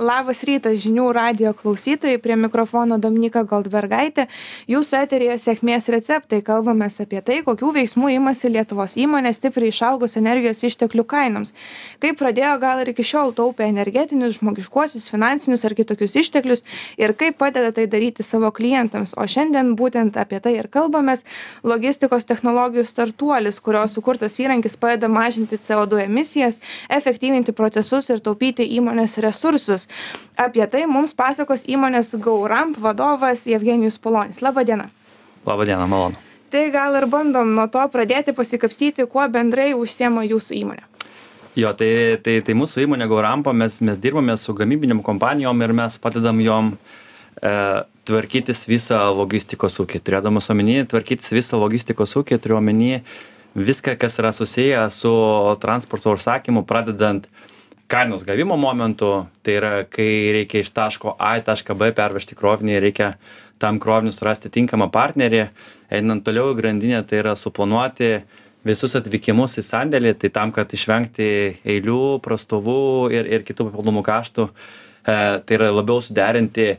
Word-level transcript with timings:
Labas 0.00 0.38
rytas 0.48 0.78
žinių 0.80 1.10
radio 1.12 1.50
klausytojai, 1.52 2.16
prie 2.24 2.32
mikrofono 2.40 2.96
Dominika 2.96 3.42
Goldbergaitė. 3.44 4.24
Jūsų 4.72 4.96
eterėje 4.96 5.34
sėkmės 5.42 5.90
receptai. 5.92 6.38
Kalbame 6.40 6.86
apie 6.88 7.20
tai, 7.20 7.36
kokių 7.44 7.74
veiksmų 7.76 8.08
imasi 8.14 8.48
Lietuvos 8.48 8.94
įmonės 8.96 9.36
stipriai 9.36 9.68
išaugus 9.68 10.16
energijos 10.16 10.62
išteklių 10.64 11.04
kainoms. 11.04 11.52
Kaip 12.00 12.16
pradėjo 12.16 12.54
gal 12.62 12.80
ir 12.80 12.92
iki 12.94 13.04
šiol 13.04 13.34
taupę 13.36 13.66
energetinius, 13.68 14.38
žmogiškuosius, 14.38 15.10
finansinius 15.12 15.66
ar 15.68 15.76
kitokius 15.76 16.16
išteklius 16.16 16.64
ir 16.96 17.12
kaip 17.12 17.36
padeda 17.36 17.68
tai 17.76 17.84
daryti 17.84 18.24
savo 18.24 18.48
klientams. 18.56 19.12
O 19.20 19.28
šiandien 19.28 19.74
būtent 19.76 20.16
apie 20.16 20.40
tai 20.40 20.54
ir 20.62 20.70
kalbame. 20.72 21.18
Logistikos 21.60 22.24
technologijų 22.24 22.86
startuolis, 22.88 23.60
kurio 23.60 23.84
sukurtas 23.92 24.40
įrankis 24.40 24.80
padeda 24.80 25.12
mažinti 25.12 25.60
CO2 25.60 26.06
emisijas, 26.06 26.56
efektyvinti 26.88 27.52
procesus 27.52 28.08
ir 28.08 28.24
taupyti 28.24 28.64
įmonės 28.80 29.20
resursus. 29.20 29.89
Apie 30.40 30.64
tai 30.72 30.86
mums 30.88 31.12
pasakos 31.16 31.66
įmonės 31.68 32.14
Gauramp 32.22 32.78
vadovas 32.80 33.46
Evgenijus 33.46 33.98
Polonis. 34.00 34.40
Labadiena. 34.44 34.88
Labadiena, 35.46 35.86
malonu. 35.90 36.20
Tai 36.50 36.64
gal 36.74 36.96
ir 36.98 37.06
bandom 37.06 37.52
nuo 37.54 37.68
to 37.70 37.82
pradėti 37.92 38.34
pasikapstyti, 38.34 39.06
kuo 39.06 39.22
bendrai 39.30 39.70
užsiema 39.78 40.24
jūsų 40.26 40.56
įmonė. 40.64 40.86
Jo, 41.58 41.72
tai, 41.74 42.18
tai, 42.22 42.38
tai 42.46 42.54
mūsų 42.54 42.84
įmonė 42.86 43.06
Gaurampo, 43.10 43.52
mes, 43.54 43.80
mes 43.86 43.98
dirbame 43.98 44.36
su 44.38 44.54
gamybinėm 44.54 45.02
kompanijom 45.06 45.62
ir 45.66 45.74
mes 45.74 45.98
padedam 46.02 46.38
jom 46.42 46.72
e, 46.74 47.52
tvarkytis 48.06 48.64
visą 48.70 49.00
logistikos 49.14 49.78
ūkį. 49.82 50.00
Turėdamas 50.06 50.50
omeny, 50.50 50.80
tvarkytis 50.90 51.34
visą 51.34 51.58
logistikos 51.58 52.14
ūkį, 52.18 52.38
turiu 52.42 52.58
omeny 52.58 53.00
viską, 53.58 53.96
kas 53.98 54.18
yra 54.22 54.30
susiję 54.34 54.86
su 54.94 55.12
transporto 55.62 56.14
užsakymu, 56.14 56.62
pradedant 56.66 57.26
kainos 57.90 58.24
gavimo 58.26 58.56
momentu, 58.56 59.26
tai 59.42 59.56
yra, 59.58 59.70
kai 59.90 60.30
reikia 60.36 60.62
iš 60.62 60.70
taško 60.76 61.16
A 61.18 61.36
į 61.40 61.46
tašką 61.48 61.74
B 61.78 61.90
pervežti 61.96 62.36
krovinį, 62.38 62.78
reikia 62.82 63.14
tam 63.60 63.80
kroviniu 63.82 64.14
surasti 64.14 64.50
tinkamą 64.52 64.88
partnerį, 64.94 65.48
einant 65.92 66.24
toliau 66.24 66.54
į 66.54 66.60
grandinę, 66.60 67.02
tai 67.06 67.20
yra 67.20 67.34
suplanuoti 67.36 68.20
visus 68.66 68.94
atvykimus 68.98 69.58
į 69.60 69.64
sandėlį, 69.66 70.14
tai 70.20 70.30
tam, 70.32 70.52
kad 70.54 70.70
išvengti 70.72 71.26
eilių, 71.64 72.20
prastovų 72.24 73.10
ir, 73.16 73.28
ir 73.38 73.44
kitų 73.48 73.70
papildomų 73.70 74.04
kaštų, 74.06 74.46
e, 74.46 75.18
tai 75.44 75.58
yra 75.58 75.72
labiau 75.72 76.00
suderinti 76.04 76.74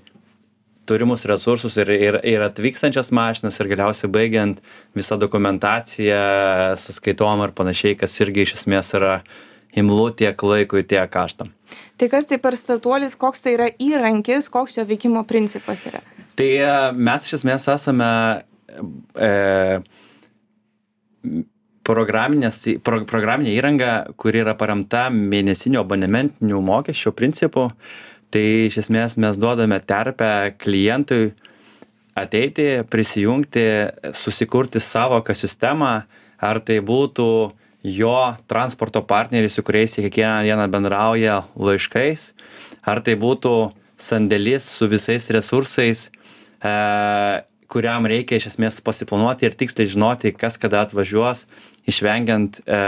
turimus 0.89 1.25
resursus 1.29 1.77
ir, 1.81 1.91
ir, 1.93 2.17
ir 2.27 2.43
atvykstančias 2.45 3.11
mašinas 3.15 3.59
ir 3.59 3.69
galiausiai 3.71 4.09
baigiant 4.11 4.59
visą 4.97 5.17
dokumentaciją, 5.21 6.23
sąskaitom 6.81 7.45
ir 7.45 7.55
panašiai, 7.57 7.97
kas 7.99 8.17
irgi 8.23 8.47
iš 8.47 8.57
esmės 8.61 8.93
yra 8.97 9.21
imlu 9.77 10.09
tiek 10.15 10.43
laikui, 10.43 10.83
tiek 10.87 11.09
kaštam. 11.11 11.51
Tai 11.97 12.09
kas 12.11 12.27
tai 12.27 12.39
per 12.41 12.57
startuolis, 12.59 13.15
koks 13.19 13.43
tai 13.43 13.55
yra 13.55 13.69
įrankis, 13.79 14.49
koks 14.51 14.77
jo 14.79 14.85
veikimo 14.87 15.23
principas 15.27 15.85
yra? 15.87 16.01
Tai 16.39 16.47
e, 16.47 16.71
mes 16.95 17.27
iš 17.27 17.39
esmės 17.39 17.67
esame 17.71 18.09
e, 19.15 19.31
pro, 21.87 22.05
programinė 22.05 23.53
įranga, 23.55 23.91
kuri 24.19 24.43
yra 24.43 24.55
paremta 24.59 25.07
mėnesinio 25.13 25.83
abonementinių 25.85 26.61
mokesčių 26.71 27.13
principu. 27.15 27.69
Tai 28.31 28.43
iš 28.67 28.77
esmės 28.85 29.17
mes 29.19 29.39
duodame 29.39 29.81
terpę 29.83 30.53
klientui 30.61 31.33
ateiti, 32.15 32.83
prisijungti, 32.91 33.65
susikurti 34.15 34.79
savo 34.83 35.19
ekosistemą, 35.19 35.91
ar 36.41 36.59
tai 36.63 36.79
būtų 36.83 37.27
jo 37.83 38.35
transporto 38.47 39.01
partneriai, 39.05 39.49
su 39.49 39.63
kuriais 39.65 39.97
kiekvieną 39.97 40.43
dieną 40.45 40.67
bendrauja 40.71 41.43
laiškais, 41.57 42.31
ar 42.85 43.01
tai 43.05 43.15
būtų 43.17 43.55
sandėlis 44.01 44.65
su 44.65 44.87
visais 44.89 45.29
resursais, 45.33 46.09
e, 46.61 46.73
kuriam 47.71 48.05
reikia 48.05 48.37
iš 48.37 48.51
esmės 48.51 48.81
pasiplanuoti 48.83 49.47
ir 49.47 49.57
tiksliai 49.57 49.89
žinoti, 49.89 50.33
kas 50.35 50.59
kada 50.61 50.83
atvažiuos, 50.85 51.45
išvengiant, 51.89 52.61
e, 52.65 52.81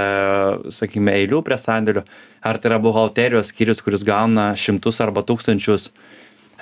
sakykime, 0.75 1.15
eilių 1.23 1.41
prie 1.45 1.57
sandėlių, 1.57 2.03
ar 2.43 2.59
tai 2.59 2.73
yra 2.73 2.81
buhalterijos 2.83 3.53
skyrius, 3.53 3.81
kuris 3.81 4.05
gauna 4.05 4.51
šimtus 4.59 5.01
arba 5.01 5.23
tūkstančius 5.25 5.89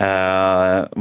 e, 0.01 0.07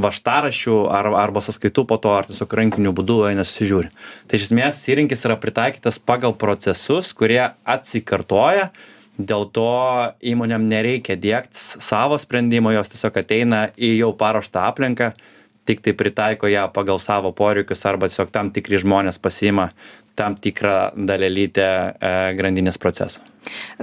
vaštaraščių 0.05 0.77
ar, 0.93 1.09
arba 1.23 1.41
sąskaitų 1.43 1.85
po 1.89 1.97
to, 2.01 2.13
ar 2.19 2.29
tiesiog 2.29 2.55
rankiniu 2.61 2.93
būdu 2.95 3.21
eina 3.31 3.45
susižiūri. 3.47 3.91
Tai 4.27 4.39
iš 4.39 4.49
esmės 4.49 4.81
įrankis 4.93 5.25
yra 5.27 5.37
pritaikytas 5.41 5.99
pagal 5.99 6.35
procesus, 6.37 7.11
kurie 7.17 7.41
atsikartoja, 7.65 8.69
dėl 9.17 9.47
to 9.53 9.71
įmonėm 10.33 10.69
nereikia 10.69 11.17
dėkti 11.19 11.81
savo 11.83 12.17
sprendimo, 12.21 12.71
jos 12.73 12.93
tiesiog 12.93 13.21
ateina 13.23 13.67
į 13.77 13.95
jau 13.99 14.13
paruoštą 14.17 14.65
aplinką, 14.69 15.11
tik 15.69 15.83
tai 15.85 15.93
pritaiko 15.97 16.49
ją 16.49 16.67
pagal 16.73 16.99
savo 16.99 17.33
poreikius 17.37 17.85
arba 17.85 18.09
tiesiog 18.09 18.31
tam 18.33 18.49
tikri 18.53 18.79
žmonės 18.81 19.21
pasiima 19.21 19.71
tam 20.15 20.35
tikrą 20.35 20.91
dalelytę 21.07 21.67
e, 21.67 22.15
grandinės 22.37 22.79
proceso. 22.81 23.21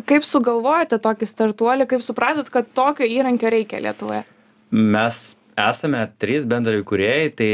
Kaip 0.07 0.27
sugalvojate 0.27 0.99
tokį 1.03 1.29
startuolį, 1.29 1.87
kaip 1.91 2.05
supratot, 2.05 2.51
kad 2.53 2.69
tokio 2.77 3.09
įrankio 3.09 3.51
reikia 3.55 3.81
Lietuvoje? 3.83 4.27
Mes 4.71 5.21
esame 5.59 6.05
trys 6.23 6.47
bendraįkūrėjai 6.49 7.31
tai 7.39 7.51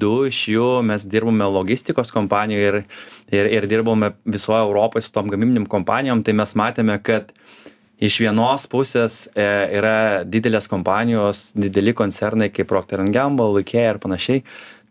du 0.00 0.14
iš 0.28 0.40
jų 0.52 0.68
mes 0.86 1.06
dirbame 1.10 1.46
logistikos 1.50 2.12
kompanijoj 2.14 2.66
ir 2.68 2.78
ir 3.34 3.50
ir 3.58 3.66
dirbome 3.70 4.12
visoj 4.24 4.60
europoj 4.66 5.02
su 5.02 5.12
tom 5.14 5.30
gamybinėm 5.32 5.66
kompanijom. 5.70 6.22
Tai 6.22 6.36
mes 6.40 6.54
matėme 6.58 6.98
kad 7.02 7.32
iš 7.98 8.18
vienos 8.22 8.66
pusės 8.70 9.24
e, 9.34 9.46
yra 9.78 9.96
didelės 10.26 10.68
kompanijos 10.70 11.50
dideli 11.56 11.94
koncernai 11.96 12.50
kaip 12.52 12.68
procter 12.70 13.02
gamble 13.14 13.62
ikea 13.62 13.94
ir 13.94 14.02
panašiai. 14.02 14.44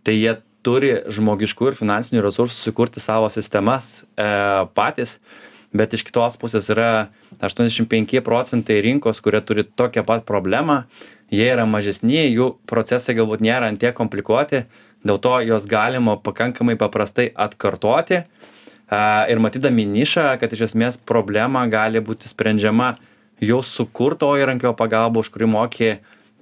Tai 0.03 0.15
jie 0.15 0.37
turi 0.63 0.93
žmogiškų 1.11 1.71
ir 1.71 1.79
finansinių 1.79 2.23
resursų 2.23 2.69
sukurti 2.69 3.03
savo 3.03 3.29
sistemas 3.31 4.03
e, 4.15 4.27
patys. 4.75 5.17
Bet 5.73 5.95
iš 5.97 6.03
kitos 6.05 6.35
pusės 6.37 6.67
yra 6.69 7.09
aštuoniasdešim 7.41 7.87
penki 7.89 8.21
procentai 8.21 8.77
rinkos 8.85 9.23
kurie 9.25 9.41
turi 9.41 9.65
tokią 9.65 10.03
pat 10.05 10.25
problemą 10.27 10.83
jie 11.33 11.49
yra 11.49 11.65
mažesni 11.69 12.27
jų 12.29 12.53
procesai 12.69 13.15
galbūt 13.17 13.43
nėra 13.43 13.71
ant 13.71 13.81
tiek 13.81 13.95
komplikuoti 13.97 14.63
dėl 15.03 15.19
to 15.23 15.35
juos 15.47 15.67
galima 15.69 16.15
pakankamai 16.21 16.77
paprastai 16.79 17.29
atkartoti 17.33 18.21
a, 18.21 19.25
ir 19.31 19.41
matydami 19.43 19.87
nišą 19.89 20.33
kad 20.41 20.53
iš 20.53 20.69
esmės 20.69 20.99
problema 20.99 21.65
gali 21.71 22.03
būti 22.03 22.29
sprendžiama 22.29 22.93
jau 23.43 23.61
sukurto 23.65 24.31
įrankio 24.39 24.75
pagalba 24.77 25.23
už 25.23 25.33
kurį 25.33 25.49
moki 25.55 25.93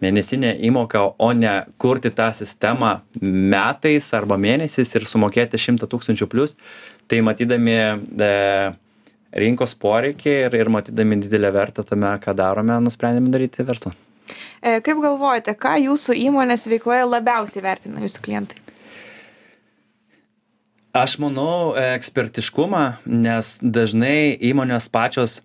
mėnesinę 0.01 0.55
įmoką 0.67 1.03
o 1.21 1.31
ne 1.37 1.55
kurti 1.81 2.11
tą 2.17 2.31
sistemą 2.33 2.99
metais 3.21 4.07
arba 4.17 4.37
mėnesiais 4.41 4.95
ir 4.97 5.07
sumokėti 5.09 5.61
šimtą 5.61 5.89
tūkstančių 5.89 6.27
plius 6.29 6.57
tai 7.07 7.21
matydami 7.25 7.77
e, 7.77 8.31
rinkos 9.31 9.75
poreikį 9.79 10.37
ir, 10.45 10.55
ir 10.63 10.71
matydami 10.73 11.21
didelę 11.23 11.51
vertę 11.55 11.85
tame, 11.87 12.15
ką 12.23 12.35
darome, 12.37 12.79
nusprendėme 12.83 13.31
daryti 13.33 13.67
verslą. 13.67 13.93
E, 14.61 14.79
kaip 14.85 15.01
galvojate, 15.03 15.55
ką 15.57 15.77
jūsų 15.87 16.17
įmonės 16.27 16.67
veikloje 16.71 17.07
labiausiai 17.07 17.65
vertina 17.65 18.03
jūsų 18.03 18.23
klientai? 18.25 18.61
Aš 20.91 21.15
manau 21.23 21.71
ekspertiškumą, 21.79 22.83
nes 23.07 23.53
dažnai 23.63 24.35
įmonės 24.43 24.89
pačios 24.91 25.37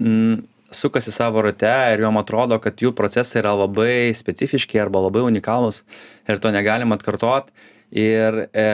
m, 0.00 0.46
sukasi 0.72 1.12
savo 1.12 1.42
rate 1.44 1.72
ir 1.92 2.00
jom 2.00 2.16
atrodo, 2.16 2.56
kad 2.62 2.80
jų 2.80 2.94
procesai 2.96 3.42
yra 3.42 3.52
labai 3.58 4.14
specifiški 4.16 4.80
arba 4.80 5.04
labai 5.04 5.26
unikalūs 5.28 5.82
ir 6.28 6.40
to 6.40 6.52
negalim 6.54 6.96
atkartot. 6.96 7.52
Ir 7.92 8.46
e, 8.50 8.66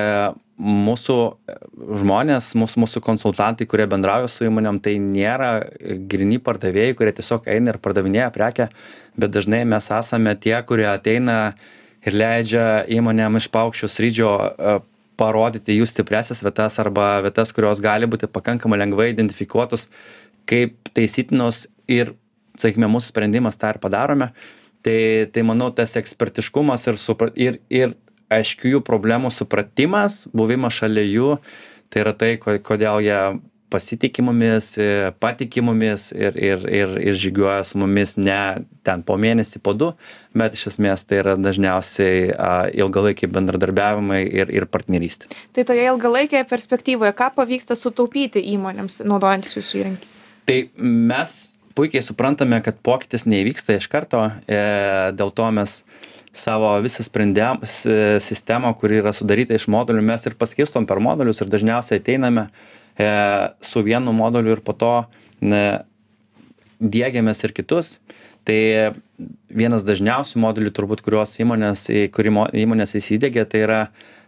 mūsų 0.63 1.17
žmonės, 2.03 2.53
mūsų, 2.59 2.83
mūsų 2.85 3.03
konsultantai, 3.03 3.67
kurie 3.67 3.89
bendrauja 3.91 4.29
su 4.31 4.47
įmonėm, 4.47 4.79
tai 4.85 4.95
nėra 5.03 5.51
grini 6.11 6.39
pardavėjai, 6.43 6.95
kurie 6.99 7.13
tiesiog 7.17 7.49
eina 7.51 7.75
ir 7.75 7.81
pardavinėja 7.83 8.31
prekę, 8.35 8.69
bet 9.19 9.35
dažnai 9.35 9.65
mes 9.69 9.91
esame 9.91 10.37
tie, 10.39 10.55
kurie 10.69 10.87
ateina 10.93 11.57
ir 12.07 12.17
leidžia 12.17 12.67
įmonėm 12.95 13.41
iš 13.41 13.49
paukščių 13.55 13.91
srydžio 13.91 14.33
e, 14.39 14.79
parodyti 15.19 15.77
jų 15.77 15.89
stipresias 15.91 16.43
vietas 16.45 16.79
arba 16.83 17.17
vietas, 17.27 17.53
kurios 17.55 17.83
gali 17.83 18.07
būti 18.11 18.31
pakankamai 18.31 18.79
lengvai 18.85 19.11
identifikuotos 19.13 19.89
kaip 20.49 20.93
taisytinos 20.95 21.67
ir, 21.91 22.15
sakykime, 22.59 22.91
mūsų 22.91 23.13
sprendimas 23.13 23.59
tą 23.59 23.75
ir 23.75 23.83
padarome. 23.83 24.33
Tai, 24.83 24.99
tai 25.31 25.45
manau, 25.47 25.69
tas 25.71 25.95
ekspertiškumas 25.99 26.89
ir, 26.91 26.99
supra, 26.99 27.31
ir, 27.39 27.61
ir 27.71 27.95
aiškių 28.39 28.77
jų 28.77 28.83
problemų 28.87 29.33
supratimas, 29.35 30.27
buvimas 30.33 30.79
šalia 30.81 31.05
jų, 31.07 31.31
tai 31.93 32.05
yra 32.05 32.15
tai, 32.17 32.35
kodėl 32.41 33.03
jie 33.05 33.23
pasitiki 33.73 34.23
mumis, 34.25 34.75
patiki 35.23 35.63
mumis 35.65 36.11
ir, 36.13 36.37
ir, 36.37 36.65
ir, 36.69 36.93
ir 37.01 37.17
žygiuoja 37.19 37.63
su 37.65 37.81
mumis 37.81 38.17
ne 38.21 38.65
ten 38.85 39.05
po 39.07 39.17
mėnesį, 39.21 39.63
po 39.65 39.73
du, 39.79 39.93
bet 40.37 40.57
iš 40.59 40.67
esmės 40.75 41.07
tai 41.09 41.23
yra 41.23 41.37
dažniausiai 41.41 42.29
ilgalaikiai 42.83 43.31
bendradarbiavimai 43.33 44.21
ir, 44.27 44.53
ir 44.53 44.69
partnerystė. 44.69 45.31
Tai 45.57 45.65
toje 45.71 45.89
ilgalaikėje 45.89 46.45
perspektyvoje, 46.51 47.15
ką 47.17 47.33
pavyksta 47.39 47.79
sutaupyti 47.79 48.45
įmonėms 48.53 49.01
naudojantis 49.09 49.57
jūsų 49.59 49.83
įrankiais? 49.83 50.21
Tai 50.49 50.59
mes 50.83 51.37
puikiai 51.77 52.05
suprantame, 52.05 52.61
kad 52.65 52.81
pokytis 52.85 53.25
neįvyksta 53.31 53.79
iš 53.79 53.89
karto, 53.93 54.27
e, 54.45 54.63
dėl 55.17 55.33
to 55.33 55.49
mes 55.55 55.81
savo 56.33 56.73
visą 56.85 57.05
sprendimą, 57.05 57.61
sistemą, 58.25 58.73
kuri 58.81 59.01
yra 59.03 59.13
sudaryta 59.17 59.57
iš 59.59 59.69
modulių, 59.73 60.05
mes 60.13 60.25
ir 60.27 60.37
paskirstom 60.41 60.87
per 60.89 61.01
modulius 61.05 61.43
ir 61.45 61.51
dažniausiai 61.53 62.01
ateiname 62.01 62.47
e, 62.49 63.09
su 63.61 63.83
vienu 63.85 64.15
moduliu 64.17 64.57
ir 64.57 64.63
po 64.65 64.73
to 64.73 64.95
ne, 65.45 65.83
dėgiamės 66.81 67.45
ir 67.45 67.55
kitus. 67.57 67.99
Tai 68.43 68.59
vienas 69.55 69.85
dažniausių 69.87 70.41
modulių 70.43 70.73
turbūt, 70.75 71.05
kuriuos 71.07 71.37
įmonės, 71.45 71.87
kurį 72.15 72.33
įmonės 72.65 72.97
įsidėgė, 72.99 73.45
tai 73.47 73.61
yra 73.69 73.83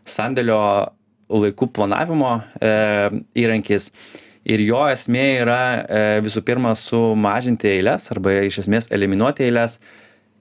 sandėlio 0.07 0.61
laikų 1.35 1.71
planavimo 1.75 2.37
e, 2.61 2.71
įrankis. 3.43 3.91
Ir 4.45 4.61
jo 4.61 4.83
esmė 4.93 5.25
yra 5.41 5.61
e, 5.83 6.00
visų 6.25 6.45
pirma 6.45 6.75
sumažinti 6.77 7.71
eilės 7.79 8.11
arba 8.12 8.37
iš 8.45 8.61
esmės 8.67 8.91
eliminuoti 8.93 9.49
eilės. 9.49 9.79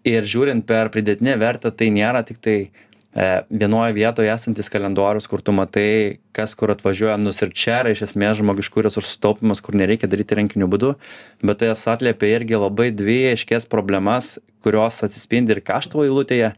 Ir 0.03 0.25
žiūrint 0.27 0.65
per 0.67 0.89
pridėtinę 0.91 1.37
vertę, 1.39 1.71
tai 1.71 1.87
nėra 1.95 2.25
tik 2.27 2.41
tai 2.43 2.55
e, 2.59 3.27
vienoje 3.47 3.93
vietoje 3.95 4.31
esantis 4.33 4.67
kalendorius, 4.71 5.29
kur 5.31 5.39
tu 5.39 5.53
matai, 5.55 6.19
kas 6.35 6.55
kur 6.59 6.73
atvažiuoja, 6.73 7.15
nus 7.21 7.39
ir 7.45 7.53
čia 7.55 7.77
yra 7.85 7.93
iš 7.93 8.03
esmės 8.09 8.41
žmogiškų 8.41 8.83
resursų 8.83 9.21
taupimas, 9.23 9.63
kur 9.63 9.77
nereikia 9.79 10.09
daryti 10.11 10.35
rankiniu 10.35 10.67
būdu, 10.67 10.95
bet 11.39 11.61
tai 11.61 11.71
atliepia 11.71 12.33
irgi 12.35 12.59
labai 12.59 12.89
dvi 12.91 13.19
aiškės 13.31 13.69
problemas, 13.71 14.35
kurios 14.63 14.99
atsispindi 15.07 15.55
ir 15.55 15.63
kaštų 15.63 16.03
eilutėje. 16.09 16.51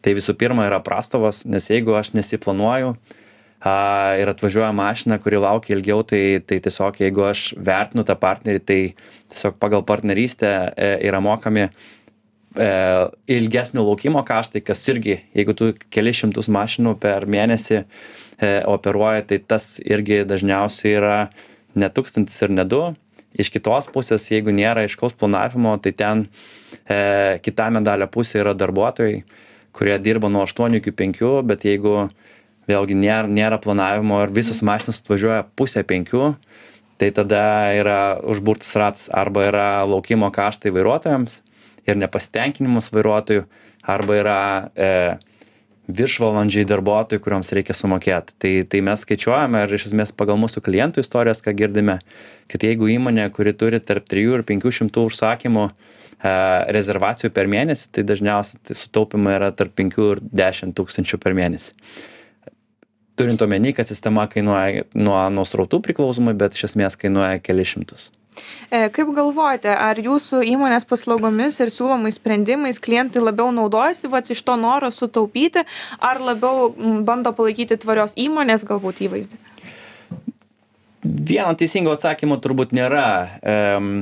Tai 0.00 0.14
visų 0.16 0.32
pirma 0.40 0.64
yra 0.68 0.80
prastovas, 0.84 1.42
nes 1.48 1.66
jeigu 1.68 1.92
aš 1.96 2.14
nesiplanuoju, 2.16 2.94
a, 3.60 3.72
ir 4.20 4.28
atvažiuoja 4.32 4.72
mašina, 4.76 5.18
kuri 5.20 5.40
laukia 5.40 5.74
ilgiau, 5.76 6.00
tai, 6.08 6.40
tai 6.44 6.60
tiesiog 6.64 7.00
jeigu 7.00 7.24
aš 7.28 7.50
vertinu 7.56 8.04
tą 8.08 8.16
partnerį, 8.20 8.62
tai 8.64 8.78
tiesiog 9.32 9.58
pagal 9.60 9.84
partnerystę 9.88 10.52
e, 10.72 10.92
yra 11.08 11.20
mokami 11.24 11.68
e, 12.56 12.68
ilgesnio 13.26 13.84
laukimo 13.86 14.22
kaštai, 14.26 14.62
kas 14.64 14.82
irgi, 14.90 15.20
jeigu 15.36 15.54
tu 15.56 15.70
keli 15.92 16.12
šimtus 16.16 16.50
mašinų 16.52 16.96
per 17.02 17.26
mėnesį 17.30 17.76
e, 17.80 17.84
operuoji, 18.70 19.26
tai 19.30 19.40
tas 19.52 19.76
irgi 19.84 20.22
dažniausiai 20.28 20.96
yra 20.98 21.18
ne 21.78 21.90
tūkstantis 21.90 22.40
ir 22.44 22.54
ne 22.56 22.66
du. 22.66 22.82
Iš 23.38 23.52
kitos 23.54 23.86
pusės, 23.94 24.26
jeigu 24.32 24.50
nėra 24.54 24.82
aiškaus 24.86 25.14
planavimo, 25.18 25.76
tai 25.82 25.92
ten 25.94 26.24
e, 26.90 27.38
kita 27.44 27.68
medalio 27.70 28.10
pusė 28.10 28.40
yra 28.42 28.56
darbuotojai, 28.58 29.22
kurie 29.76 29.94
dirba 30.02 30.28
nuo 30.32 30.42
8 30.48 30.80
iki 30.80 30.90
5, 30.98 31.22
bet 31.46 31.62
jeigu 31.68 32.08
vėlgi 32.70 32.96
nėra, 32.98 33.30
nėra 33.30 33.60
planavimo 33.62 34.18
ir 34.24 34.34
visos 34.34 34.64
mašinos 34.66 34.98
atvažiuoja 35.04 35.44
pusę 35.58 35.84
penkių, 35.86 36.32
tai 36.98 37.12
tada 37.14 37.70
yra 37.78 38.00
užburtas 38.26 38.74
ratas 38.76 39.06
arba 39.14 39.46
yra 39.46 39.68
laukimo 39.88 40.28
kaštai 40.34 40.74
vairuotojams 40.74 41.38
ir 41.92 42.00
nepasitenkinimas 42.00 42.90
vairuotojų, 42.94 43.44
arba 43.90 44.16
yra 44.18 44.38
e, 44.74 44.90
viršvalandžiai 45.90 46.66
darbuotojų, 46.68 47.22
kuriuoms 47.24 47.52
reikia 47.56 47.76
sumokėti. 47.76 48.36
Tai, 48.40 48.52
tai 48.70 48.82
mes 48.86 49.04
skaičiuojame 49.04 49.64
ir 49.64 49.74
iš 49.78 49.88
esmės 49.90 50.14
pagal 50.16 50.38
mūsų 50.40 50.62
klientų 50.66 51.04
istorijas, 51.04 51.42
ką 51.44 51.54
girdime, 51.58 51.98
kad 52.50 52.66
jeigu 52.66 52.90
įmonė, 52.92 53.26
kuri 53.34 53.54
turi 53.56 53.80
tarp 53.82 54.06
3 54.10 54.36
ir 54.38 54.46
500 54.46 55.02
užsakymų 55.02 55.66
e, 55.70 55.72
rezervacijų 56.76 57.32
per 57.34 57.50
mėnesį, 57.50 57.90
tai 57.96 58.06
dažniausiai 58.06 58.62
tai 58.70 58.78
sutaupimai 58.78 59.36
yra 59.40 59.50
tarp 59.56 59.74
5 59.80 60.00
ir 60.06 60.24
10 60.44 60.78
tūkstančių 60.78 61.20
per 61.22 61.36
mėnesį 61.38 61.76
turint 63.20 63.42
omeny, 63.44 63.74
kad 63.76 63.84
sistema 63.84 64.24
kainuoja 64.32 64.86
nuo, 64.96 65.18
nuo 65.28 65.44
srautų 65.44 65.82
priklausomai, 65.84 66.32
bet 66.40 66.56
iš 66.56 66.70
esmės 66.70 66.96
kainuoja 66.96 67.42
kelias 67.44 67.74
šimtus. 67.74 68.06
E, 68.08 68.19
kaip 68.70 69.10
galvojate, 69.16 69.72
ar 69.72 69.98
jūsų 69.98 70.42
įmonės 70.52 70.86
paslaugomis 70.88 71.58
ir 71.60 71.72
siūlomais 71.74 72.18
sprendimais 72.20 72.78
klientai 72.82 73.22
labiau 73.22 73.50
naudojasi 73.54 74.10
vat, 74.12 74.30
iš 74.30 74.42
to 74.46 74.56
noro 74.60 74.92
sutaupyti, 74.94 75.64
ar 75.98 76.22
labiau 76.22 76.70
bando 77.06 77.34
palaikyti 77.36 77.80
tvarios 77.80 78.14
įmonės 78.20 78.66
galbūt 78.68 79.02
įvaizdį? 79.08 79.40
Vieno 81.00 81.52
teisingo 81.56 81.94
atsakymo 81.96 82.36
turbūt 82.44 82.74
nėra. 82.76 83.06
Um, 83.40 83.92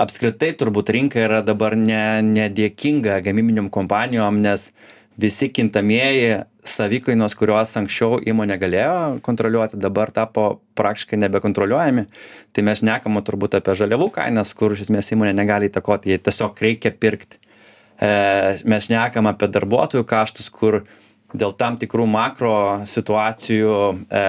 apskritai 0.00 0.52
turbūt 0.58 0.90
rinka 0.94 1.20
yra 1.20 1.42
dabar 1.44 1.76
ne, 1.78 2.22
nedėkinga 2.24 3.20
gamybiniam 3.24 3.68
kompanijom, 3.72 4.40
nes 4.42 4.70
visi 5.20 5.48
kintamieji 5.52 6.42
savikainos 6.64 7.34
kuriuos 7.36 7.74
anksčiau 7.80 8.20
įmonė 8.22 8.56
galėjo 8.60 8.96
kontroliuoti 9.26 9.80
dabar 9.82 10.12
tapo 10.14 10.62
praktiškai 10.78 11.18
nebekontroliuojami. 11.24 12.06
Tai 12.54 12.64
mes 12.68 12.82
šnekam 12.82 13.18
turbūt 13.26 13.58
apie 13.58 13.74
žaliavų 13.78 14.08
kainas 14.14 14.54
kur 14.56 14.76
iš 14.76 14.86
esmės 14.86 15.10
įmonė 15.14 15.34
negali 15.36 15.70
įtakoti 15.70 16.12
jai 16.12 16.20
tiesiog 16.22 16.62
reikia 16.62 16.94
pirkti. 16.94 17.40
E, 17.98 18.12
mes 18.64 18.86
šnekam 18.86 19.28
apie 19.30 19.50
darbuotojų 19.52 20.06
kaštus 20.08 20.48
kur 20.54 20.84
dėl 21.34 21.56
tam 21.58 21.76
tikrų 21.80 22.06
makro 22.06 22.54
situacijų 22.88 23.74
e, 24.06 24.22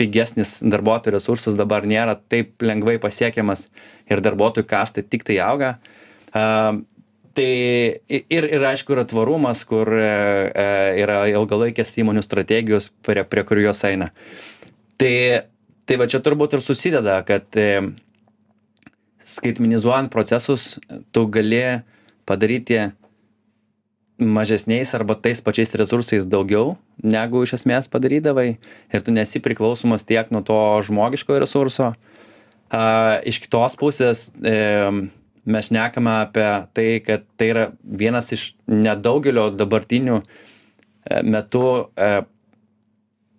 pigesnis 0.00 0.58
darbuotojų 0.60 1.16
resursas 1.16 1.56
dabar 1.58 1.88
nėra 1.88 2.18
taip 2.20 2.60
lengvai 2.64 2.98
pasiekiamas 3.00 3.68
ir 4.10 4.22
darbuotojų 4.24 4.68
kaštai 4.68 5.08
tiktai 5.08 5.40
auga. 5.44 5.78
E, 6.34 6.44
tai 7.34 8.00
ir 8.08 8.46
ir 8.48 8.66
aišku 8.72 8.94
yra 8.94 9.06
tvarumas 9.08 9.62
kur 9.68 9.90
e, 9.94 10.04
e, 10.50 10.68
yra 11.02 11.22
ilgalaikės 11.30 11.94
įmonių 12.02 12.24
strategijos 12.26 12.90
prie 13.06 13.24
prie 13.24 13.44
kurių 13.46 13.68
jos 13.68 13.84
eina. 13.88 14.10
Tai 15.00 15.14
tai 15.86 15.98
va 15.98 16.06
čia 16.10 16.22
turbūt 16.22 16.56
ir 16.56 16.64
susideda 16.64 17.20
kad 17.26 17.58
e, 17.58 17.92
skaitmenizuojant 19.26 20.10
procesus 20.12 20.78
tu 21.14 21.26
gali 21.30 21.82
padaryti 22.26 22.90
mažesniais 24.20 24.92
arba 24.94 25.14
tais 25.16 25.40
pačiais 25.40 25.72
resursais 25.74 26.26
daugiau 26.28 26.76
negu 27.02 27.44
iš 27.46 27.56
esmės 27.60 27.88
padarydavai 27.88 28.48
ir 28.92 29.06
tu 29.06 29.14
nesi 29.14 29.40
priklausomas 29.40 30.04
tiek 30.04 30.28
nuo 30.34 30.42
to 30.44 30.60
žmogiškojo 30.86 31.40
resurso. 31.40 31.94
A 32.70 33.18
iš 33.26 33.40
kitos 33.42 33.74
pusės 33.80 34.28
e, 34.46 34.54
mes 35.44 35.68
šnekame 35.70 36.12
apie 36.26 36.48
tai, 36.76 36.88
kad 37.04 37.24
tai 37.40 37.50
yra 37.52 37.64
vienas 37.82 38.30
iš 38.34 38.50
nedaugelio 38.68 39.48
dabartinių 39.54 40.20
e, 40.20 40.24
metų 41.24 41.66
e, 41.96 42.10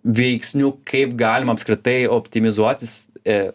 veiksnių, 0.02 0.72
kaip 0.88 1.14
galima 1.18 1.54
apskritai 1.54 2.06
optimizuotis 2.10 3.04
e, 3.22 3.52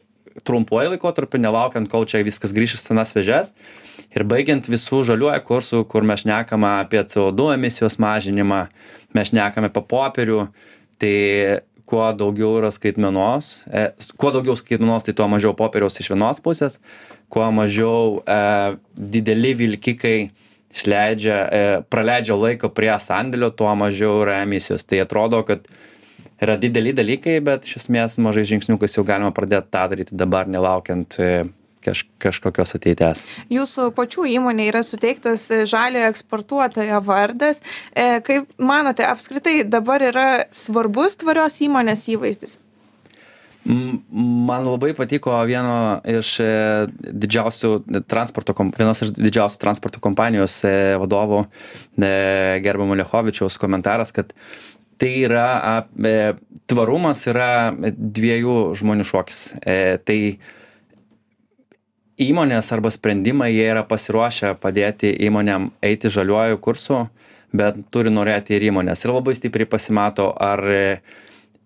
trumpuoju 0.47 0.93
laikotarpiu, 0.93 1.41
nelaukiant, 1.41 1.89
kol 1.91 2.05
čia 2.07 2.23
viskas 2.25 2.53
grįžs 2.55 2.77
į 2.77 2.83
senas 2.83 3.13
vežes. 3.15 3.51
Ir 4.15 4.23
baigiant 4.29 4.69
visų 4.69 5.01
žaliuoju 5.09 5.43
kursų, 5.47 5.81
kur 5.89 6.05
mes 6.07 6.23
šnekame 6.23 6.69
apie 6.85 7.01
CO2 7.03 7.55
emisijos 7.57 7.97
mažinimą, 8.01 8.67
mes 9.17 9.31
šnekame 9.33 9.71
apie 9.71 9.83
popierių, 9.89 10.45
tai 11.01 11.15
kuo 11.87 12.05
daugiau 12.13 12.57
yra 12.59 12.71
skaitmenos, 12.75 13.51
e, 13.71 13.87
kuo 14.19 14.31
daugiau 14.35 14.57
skaitmenos, 14.59 15.07
tai 15.07 15.15
tuo 15.15 15.27
mažiau 15.31 15.55
popieriaus 15.57 15.99
iš 16.01 16.11
vienos 16.13 16.41
pusės, 16.43 16.77
kuo 17.33 17.47
mažiau 17.55 18.19
e, 18.23 18.39
dideli 19.15 19.53
vilkikai 19.61 20.17
išleidžia, 20.75 21.37
e, 21.37 21.61
praleidžia 21.89 22.35
laiko 22.37 22.69
prie 22.75 22.91
sandėlio, 23.01 23.51
tuo 23.55 23.71
mažiau 23.79 24.21
yra 24.25 24.41
emisijos. 24.43 24.85
Tai 24.87 24.99
atrodo, 25.05 25.41
kad 25.47 25.67
yra 26.43 26.57
dideli 26.59 26.93
dalykai, 26.95 27.39
bet 27.43 27.65
iš 27.69 27.81
esmės 27.83 28.19
mažai 28.21 28.45
žingsniukais 28.51 28.97
jau 28.97 29.05
galima 29.07 29.31
pradėti 29.35 29.71
tą 29.73 29.87
daryti 29.93 30.17
dabar, 30.19 30.49
nelaukiant 30.51 31.17
e, 31.23 31.31
kaž, 31.87 32.03
kažkokios 32.23 32.75
ateities. 32.77 33.25
Jūsų 33.53 33.89
pačių 33.97 34.27
įmonė 34.35 34.69
yra 34.73 34.83
suteiktas 34.85 35.47
žaliojo 35.71 36.11
eksportuotojo 36.13 37.01
vardas. 37.07 37.63
E, 37.95 38.19
kaip 38.27 38.51
manote, 38.59 39.07
apskritai 39.07 39.61
dabar 39.65 40.05
yra 40.11 40.29
svarbus 40.55 41.17
tvarios 41.23 41.61
įmonės 41.63 42.07
įvaizdis? 42.13 42.59
Man 43.67 44.63
labai 44.63 44.93
patiko 44.95 45.33
vieno 45.47 45.99
iš 46.07 46.29
e, 46.39 46.51
didžiausių 46.87 47.71
transporto, 48.07 48.55
vienos 48.77 49.01
iš 49.03 49.11
didžiausių 49.17 49.59
transporto 49.59 49.99
kompanijos 50.03 50.61
e, 50.63 50.95
vadovų, 51.01 51.41
e, 51.99 52.11
gerbamo 52.63 52.95
Lechovičiaus 52.95 53.59
komentaras, 53.59 54.13
kad 54.15 54.31
tai 54.97 55.11
yra, 55.27 55.83
tvarumas 56.65 57.19
yra 57.29 57.49
dviejų 57.75 58.55
žmonių 58.79 59.03
šokis. 59.05 59.41
Tai 60.07 60.17
įmonės 62.21 62.71
arba 62.73 62.91
sprendimai, 62.93 63.51
jie 63.53 63.67
yra 63.71 63.83
pasiruošę 63.87 64.55
padėti 64.61 65.13
įmonėm 65.27 65.71
eiti 65.85 66.11
žaliuoju 66.13 66.59
kursu, 66.63 67.05
bet 67.53 67.77
turi 67.93 68.11
norėti 68.13 68.57
ir 68.57 68.67
įmonės. 68.71 69.05
Ir 69.05 69.13
labai 69.13 69.35
stipriai 69.37 69.69
pasimato, 69.69 70.31
ar 70.33 70.63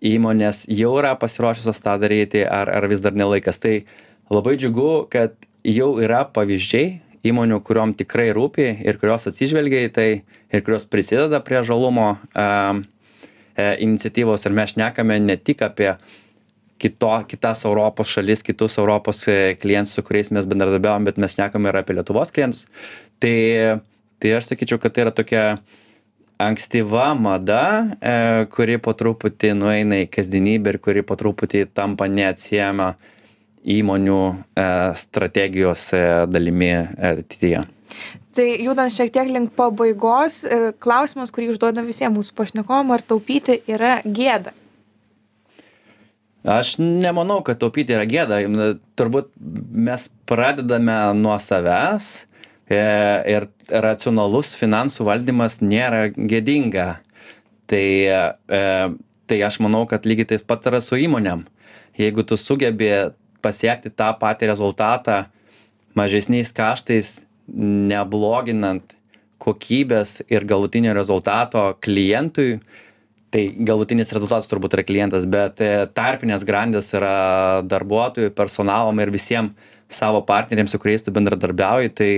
įmonės 0.02 0.66
jau 0.70 0.92
yra 0.98 1.14
pasiruošusios 1.18 1.80
tą 1.82 1.94
daryti 2.02 2.42
ar 2.42 2.70
ar 2.70 2.88
vis 2.90 3.02
dar 3.04 3.14
ne 3.14 3.28
laikas 3.28 3.62
tai 3.62 3.84
labai 4.30 4.56
džiugu 4.58 5.06
kad 5.12 5.36
jau 5.62 5.94
yra 6.02 6.24
pavyzdžiai 6.34 6.98
įmonių 7.22 7.60
kuriom 7.62 7.94
tikrai 7.94 8.32
rūpi 8.34 8.66
ir 8.82 8.98
kurios 8.98 9.28
atsižvelgia 9.30 9.86
į 9.86 9.92
tai 9.94 10.08
ir 10.50 10.64
kurios 10.66 10.88
prisideda 10.90 11.38
prie 11.46 11.62
žalumo 11.62 12.16
a, 12.34 12.46
e, 13.54 13.68
iniciatyvos 13.86 14.46
ir 14.46 14.56
mes 14.58 14.74
šnekame 14.74 15.20
ne 15.22 15.36
tik 15.38 15.62
apie 15.62 15.92
kito 16.82 17.12
kitas 17.30 17.64
europos 17.68 18.10
šalis 18.12 18.44
kitus 18.46 18.78
europos 18.82 19.22
e, 19.30 19.54
klientus 19.62 19.94
su 19.98 20.04
kuriais 20.06 20.32
mes 20.34 20.48
bendradarbiaujam 20.50 21.08
bet 21.08 21.20
mes 21.22 21.36
šnekam 21.36 21.70
ir 21.70 21.78
apie 21.80 21.96
lietuvos 21.98 22.34
klientus 22.34 22.66
tai 23.22 23.36
tai 24.22 24.36
aš 24.38 24.52
sakyčiau 24.52 24.82
kad 24.82 24.94
tai 24.94 25.06
yra 25.06 25.14
tokia 25.14 25.46
ankstyva 26.42 27.12
mada 27.14 27.62
e, 28.00 28.14
kuri 28.54 28.78
po 28.82 28.94
truputį 28.98 29.54
nueina 29.58 30.02
į 30.04 30.10
kasdienybę 30.12 30.74
ir 30.74 30.82
kuri 30.82 31.06
po 31.06 31.18
truputį 31.18 31.66
tampa 31.74 32.10
neatsiejama 32.10 32.94
įmonių 33.62 34.18
e, 34.32 34.64
strategijos 34.98 35.92
e, 35.94 36.02
dalimi 36.30 36.72
e, 36.72 36.82
ateityje. 37.12 37.62
Tai 38.32 38.46
judant 38.64 38.94
šiek 38.94 39.12
tiek 39.12 39.28
link 39.28 39.52
pabaigos, 39.58 40.40
klausimas, 40.80 41.30
kurį 41.34 41.50
užduodam 41.52 41.84
visiems 41.84 42.16
mūsų 42.16 42.32
pašnekovam, 42.38 42.94
ar 42.94 43.04
taupyti 43.04 43.58
yra 43.68 43.98
gėda? 44.06 44.54
Aš 46.42 46.74
nemanau, 46.82 47.38
kad 47.46 47.60
taupyti 47.62 47.94
yra 47.94 48.06
gėda. 48.08 48.40
Turbūt 48.98 49.30
mes 49.38 50.08
pradedame 50.26 50.96
nuo 51.14 51.36
savęs 51.38 52.12
ir 52.72 53.46
racionalus 53.70 54.56
finansų 54.58 55.06
valdymas 55.06 55.60
nėra 55.62 56.08
gėdinga. 56.10 56.88
Tai, 57.70 57.86
tai 59.30 59.38
aš 59.46 59.60
manau, 59.62 59.84
kad 59.86 60.08
lygiai 60.08 60.32
taip 60.34 60.48
pat 60.50 60.66
yra 60.66 60.82
su 60.82 60.98
įmonėm. 60.98 61.46
Jeigu 62.00 62.24
tu 62.26 62.38
sugebi 62.40 62.90
pasiekti 63.44 63.92
tą 63.94 64.10
patį 64.18 64.50
rezultatą 64.50 65.26
mažesniais 65.98 66.50
kaštais, 66.56 67.20
nebloginant 67.52 68.94
kokybės 69.42 70.20
ir 70.30 70.46
galutinio 70.48 70.94
rezultato 70.96 71.72
klientui, 71.82 72.60
tai 73.32 73.46
galutinis 73.64 74.12
rezultatas 74.12 74.48
turbūt 74.50 74.76
yra 74.76 74.84
klientas, 74.84 75.26
bet 75.30 75.60
e, 75.64 75.70
tarpinės 75.96 76.44
grandės 76.44 76.92
yra 76.96 77.62
darbuotojų, 77.64 78.32
personalam 78.36 79.00
ir 79.00 79.12
visiems 79.14 79.70
savo 79.92 80.22
partneriams, 80.24 80.72
su 80.72 80.80
kuriais 80.80 81.04
tu 81.04 81.12
bendradarbiauji, 81.12 81.92
tai, 81.96 82.10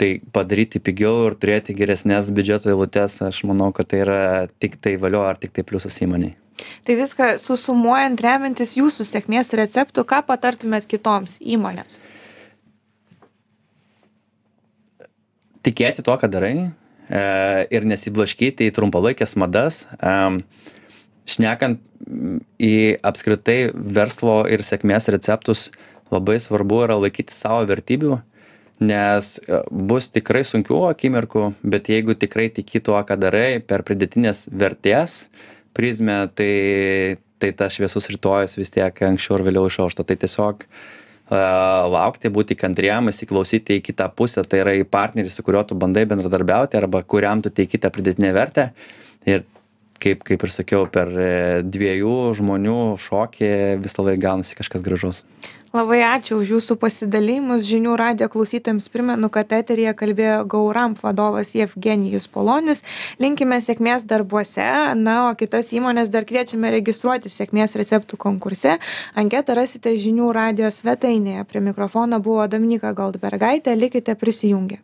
tai 0.00 0.10
padaryti 0.32 0.80
pigiau 0.80 1.26
ir 1.30 1.36
turėti 1.40 1.76
geresnės 1.76 2.30
biudžeto 2.36 2.72
eilutes, 2.72 3.18
aš 3.24 3.42
manau, 3.48 3.70
kad 3.76 3.88
tai 3.92 4.02
yra 4.04 4.20
tik 4.60 4.78
tai 4.80 4.96
valio 5.00 5.24
ar 5.24 5.40
tik 5.40 5.56
tai 5.56 5.64
pliusas 5.66 5.96
įmoniai. 6.04 6.36
Tai 6.88 6.96
viską 6.96 7.34
susumuojant, 7.40 8.20
remiantis 8.24 8.78
jūsų 8.78 9.04
sėkmės 9.04 9.52
receptų, 9.60 10.06
ką 10.08 10.22
patartumėt 10.28 10.88
kitoms 10.88 11.36
įmonėms? 11.40 12.00
Tikėti 15.66 16.04
to, 16.06 16.16
ką 16.16 16.30
darai 16.32 16.70
ir 17.10 17.86
nesiblaškyti 17.86 18.68
į 18.68 18.74
trumpalaikės 18.76 19.36
madas. 19.38 19.84
E, 19.98 20.14
šnekant 21.26 21.82
į 22.62 22.76
apskritai 23.06 23.58
verslo 23.74 24.42
ir 24.50 24.64
sėkmės 24.66 25.10
receptus, 25.14 25.68
labai 26.14 26.38
svarbu 26.42 26.84
yra 26.86 26.98
laikyti 27.00 27.34
savo 27.34 27.64
vertybių, 27.66 28.20
nes 28.86 29.36
e, 29.42 29.60
bus 29.70 30.10
tikrai 30.12 30.44
sunkių 30.46 30.82
akimirkų, 30.90 31.50
bet 31.66 31.90
jeigu 31.90 32.18
tikrai 32.18 32.48
tiki 32.54 32.82
tuo, 32.84 32.98
ką 33.06 33.18
darai, 33.20 33.60
per 33.62 33.86
pridėtinės 33.86 34.46
vertės, 34.52 35.26
prizmę 35.76 36.26
tai 36.34 36.52
tai 37.38 37.52
tas 37.52 37.74
šviesus 37.76 38.08
rytojus 38.08 38.56
vis 38.56 38.72
tiek 38.72 39.02
anksčiau 39.04 39.36
ar 39.36 39.44
vėliau 39.44 39.68
išaušta 39.68 40.06
tai 40.08 40.16
tiesiog 40.22 40.64
laukti 41.30 42.30
būti 42.30 42.54
kantriem 42.54 43.10
įsiklausyti 43.10 43.80
į 43.80 43.84
kitą 43.88 44.08
pusę. 44.14 44.44
Tai 44.46 44.62
yra 44.62 44.76
į 44.78 44.84
partnerį 44.86 45.32
su 45.32 45.42
kuriuo 45.42 45.64
tu 45.66 45.74
bandai 45.74 46.06
bendradarbiauti 46.06 46.78
arba 46.78 47.02
kuriam 47.02 47.42
tu 47.42 47.50
teiki 47.50 47.80
tą 47.82 47.90
pridėtinę 47.90 48.32
vertę. 48.36 48.70
Ir 49.26 49.42
kaip 50.02 50.24
kaip 50.26 50.46
ir 50.46 50.52
sakiau 50.54 50.86
per 50.90 51.12
e, 51.12 51.30
dviejų 51.66 52.16
žmonių 52.38 52.80
šokį 53.02 53.52
visąlaik 53.84 54.22
gaunasi 54.22 54.58
kažkas 54.58 54.84
gražaus. 54.86 55.24
Labai 55.76 55.98
ačiū 56.06 56.38
už 56.40 56.50
jūsų 56.54 56.76
pasidalijimus. 56.80 57.66
Žinių 57.68 57.96
radijo 58.00 58.30
klausytojams 58.32 58.86
primenu 58.88 59.28
kad 59.28 59.50
eteryje 59.52 59.92
kalbėjo 59.98 60.38
gauramp 60.48 61.02
vadovas 61.04 61.50
jevgenijus 61.58 62.30
polonis. 62.32 62.80
Linkime 63.20 63.58
sėkmės 63.60 64.06
darbuose. 64.08 64.70
Na 64.96 65.18
o 65.26 65.34
kitas 65.36 65.74
įmones 65.76 66.08
dar 66.14 66.24
kviečiame 66.24 66.72
registruotis 66.78 67.36
sėkmės 67.36 67.76
receptų 67.76 68.16
konkurse. 68.16 68.78
Anketą 69.20 69.58
rasite 69.58 69.92
žinių 70.00 70.32
radijo 70.32 70.72
svetainėje. 70.72 71.44
Prie 71.50 71.64
mikrofono 71.68 72.22
buvo 72.24 72.48
dominyka 72.48 72.96
goldbergaitė. 72.96 73.76
Likite 73.76 74.16
prisijungę 74.16 74.80